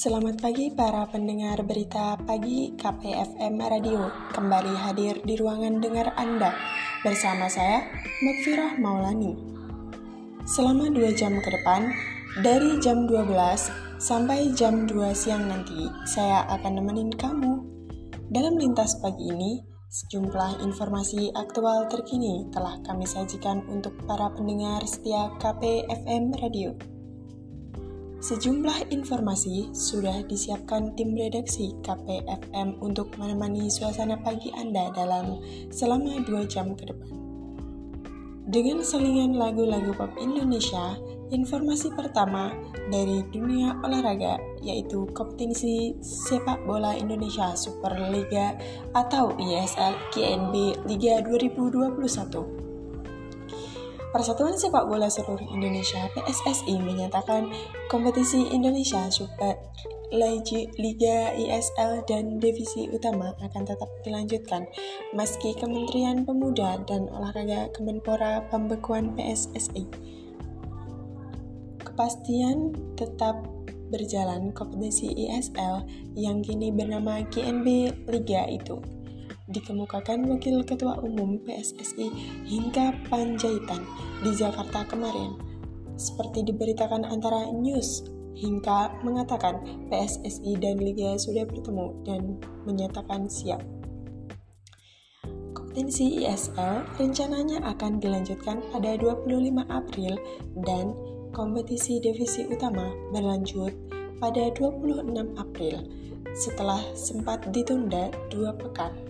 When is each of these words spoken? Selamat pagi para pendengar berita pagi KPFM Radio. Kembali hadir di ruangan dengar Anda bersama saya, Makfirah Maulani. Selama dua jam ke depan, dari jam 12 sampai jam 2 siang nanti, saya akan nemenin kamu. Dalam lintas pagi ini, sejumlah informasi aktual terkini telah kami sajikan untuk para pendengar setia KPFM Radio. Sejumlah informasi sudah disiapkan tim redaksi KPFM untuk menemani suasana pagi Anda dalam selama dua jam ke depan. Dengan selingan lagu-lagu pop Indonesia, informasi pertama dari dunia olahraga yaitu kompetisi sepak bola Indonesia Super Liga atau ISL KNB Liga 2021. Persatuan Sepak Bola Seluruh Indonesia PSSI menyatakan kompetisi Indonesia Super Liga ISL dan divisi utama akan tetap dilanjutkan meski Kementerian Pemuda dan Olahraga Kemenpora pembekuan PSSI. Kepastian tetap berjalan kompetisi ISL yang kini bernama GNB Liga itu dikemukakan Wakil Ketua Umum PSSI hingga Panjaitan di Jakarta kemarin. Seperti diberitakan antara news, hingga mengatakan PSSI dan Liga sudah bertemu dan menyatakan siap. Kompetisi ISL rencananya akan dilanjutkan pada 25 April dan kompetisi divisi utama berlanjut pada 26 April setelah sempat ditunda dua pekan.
Selamat 0.00 0.40
pagi 0.40 0.72
para 0.72 1.04
pendengar 1.12 1.60
berita 1.60 2.16
pagi 2.24 2.72
KPFM 2.72 3.60
Radio. 3.60 4.08
Kembali 4.32 4.72
hadir 4.72 5.20
di 5.28 5.36
ruangan 5.36 5.76
dengar 5.76 6.16
Anda 6.16 6.56
bersama 7.04 7.52
saya, 7.52 7.84
Makfirah 8.24 8.80
Maulani. 8.80 9.36
Selama 10.48 10.88
dua 10.88 11.12
jam 11.12 11.36
ke 11.44 11.52
depan, 11.52 11.92
dari 12.40 12.80
jam 12.80 13.04
12 13.04 13.28
sampai 14.00 14.48
jam 14.56 14.88
2 14.88 15.12
siang 15.12 15.44
nanti, 15.52 15.92
saya 16.08 16.48
akan 16.48 16.80
nemenin 16.80 17.12
kamu. 17.12 17.60
Dalam 18.32 18.56
lintas 18.56 18.96
pagi 19.04 19.28
ini, 19.28 19.60
sejumlah 19.92 20.64
informasi 20.64 21.28
aktual 21.36 21.92
terkini 21.92 22.48
telah 22.48 22.80
kami 22.88 23.04
sajikan 23.04 23.68
untuk 23.68 23.92
para 24.08 24.32
pendengar 24.32 24.80
setia 24.88 25.28
KPFM 25.44 26.40
Radio. 26.40 26.99
Sejumlah 28.20 28.92
informasi 28.92 29.72
sudah 29.72 30.20
disiapkan 30.28 30.92
tim 30.92 31.16
redaksi 31.16 31.72
KPFM 31.80 32.76
untuk 32.84 33.16
menemani 33.16 33.72
suasana 33.72 34.20
pagi 34.20 34.52
Anda 34.52 34.92
dalam 34.92 35.40
selama 35.72 36.20
dua 36.28 36.44
jam 36.44 36.76
ke 36.76 36.84
depan. 36.84 37.16
Dengan 38.44 38.84
selingan 38.84 39.40
lagu-lagu 39.40 39.96
pop 39.96 40.12
Indonesia, 40.20 41.00
informasi 41.32 41.96
pertama 41.96 42.52
dari 42.92 43.24
dunia 43.32 43.80
olahraga 43.80 44.36
yaitu 44.60 45.08
kompetisi 45.16 45.96
sepak 46.04 46.60
bola 46.68 46.92
Indonesia 46.92 47.56
Super 47.56 47.96
Liga 48.12 48.52
atau 48.92 49.32
ISL 49.40 49.96
KNB 50.12 50.84
Liga 50.84 51.24
2021. 51.24 52.69
Persatuan 54.10 54.58
Sepak 54.58 54.90
Bola 54.90 55.06
Seluruh 55.06 55.46
Indonesia 55.54 56.10
PSSI 56.18 56.82
menyatakan 56.82 57.46
kompetisi 57.86 58.42
Indonesia 58.50 59.06
Super 59.06 59.54
Liga 60.10 61.30
ISL 61.38 62.02
dan 62.10 62.42
divisi 62.42 62.90
utama 62.90 63.30
akan 63.38 63.62
tetap 63.62 63.86
dilanjutkan 64.02 64.66
meski 65.14 65.54
Kementerian 65.54 66.26
Pemuda 66.26 66.82
dan 66.90 67.06
Olahraga 67.14 67.70
Kemenpora 67.70 68.50
pembekuan 68.50 69.14
PSSI. 69.14 69.86
Kepastian 71.78 72.74
tetap 72.98 73.38
berjalan 73.94 74.50
kompetisi 74.50 75.14
ISL 75.30 75.86
yang 76.18 76.42
kini 76.42 76.74
bernama 76.74 77.22
GNB 77.30 77.94
Liga 78.10 78.50
itu 78.50 78.82
dikemukakan 79.50 80.26
Wakil 80.30 80.62
Ketua 80.64 80.98
Umum 81.02 81.42
PSSI 81.42 82.08
hingga 82.46 82.94
Panjaitan 83.10 83.82
di 84.22 84.30
Jakarta 84.34 84.86
kemarin. 84.86 85.36
Seperti 86.00 86.46
diberitakan 86.46 87.04
antara 87.04 87.50
news, 87.52 88.06
hingga 88.40 88.96
mengatakan 89.04 89.60
PSSI 89.92 90.56
dan 90.56 90.80
Liga 90.80 91.18
sudah 91.20 91.44
bertemu 91.44 91.86
dan 92.08 92.40
menyatakan 92.64 93.28
siap. 93.28 93.60
Kompetisi 95.52 96.26
ISL 96.26 96.82
rencananya 96.98 97.62
akan 97.62 98.02
dilanjutkan 98.02 98.58
pada 98.74 98.98
25 98.98 99.60
April 99.70 100.18
dan 100.66 100.90
kompetisi 101.30 102.02
divisi 102.02 102.42
utama 102.50 102.90
berlanjut 103.14 103.70
pada 104.18 104.50
26 104.50 105.14
April 105.38 105.86
setelah 106.34 106.82
sempat 106.98 107.46
ditunda 107.54 108.10
dua 108.30 108.50
pekan. 108.54 109.09